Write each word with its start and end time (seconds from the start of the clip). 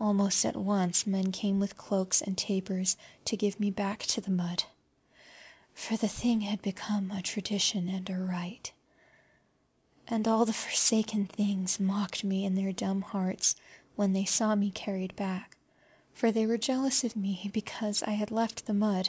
Almost 0.00 0.44
at 0.44 0.54
once 0.54 1.08
men 1.08 1.32
came 1.32 1.58
with 1.58 1.76
cloaks 1.76 2.22
and 2.22 2.38
tapers 2.38 2.96
to 3.24 3.36
give 3.36 3.58
me 3.58 3.72
back 3.72 4.04
to 4.04 4.20
the 4.20 4.30
mud, 4.30 4.62
for 5.74 5.96
the 5.96 6.06
thing 6.06 6.42
had 6.42 6.62
become 6.62 7.10
a 7.10 7.20
tradition 7.20 7.88
and 7.88 8.08
a 8.08 8.16
rite. 8.16 8.72
And 10.06 10.28
all 10.28 10.44
the 10.44 10.52
forsaken 10.52 11.26
things 11.26 11.80
mocked 11.80 12.22
me 12.22 12.44
in 12.44 12.54
their 12.54 12.72
dumb 12.72 13.02
hearts 13.02 13.56
when 13.96 14.12
they 14.12 14.24
saw 14.24 14.54
me 14.54 14.70
carried 14.70 15.16
back, 15.16 15.56
for 16.14 16.30
they 16.30 16.46
were 16.46 16.58
jealous 16.58 17.02
of 17.02 17.16
me 17.16 17.50
because 17.52 18.04
I 18.04 18.10
had 18.12 18.30
left 18.30 18.66
the 18.66 18.74
mud. 18.74 19.08